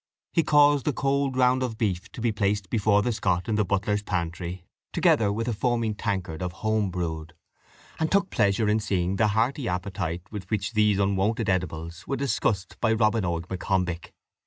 [0.33, 3.63] He caused a cold round of beef to be placed before the Scot in the
[3.63, 7.35] butler's pantry, together with a foaming tankard of home brewed,
[7.99, 12.77] and took pleasure in seeing the hearty appetite with which these unwonted edibles were discussed
[12.81, 14.09] by Robin Oig M'Combich.